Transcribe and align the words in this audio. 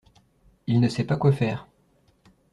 Il 0.65 0.79
ne 0.79 0.87
sait 0.89 1.03
pas 1.03 1.15
quoi 1.15 1.31
faire. 1.31 1.67